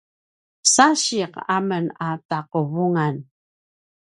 [0.73, 3.15] sasiq amen a taquvungan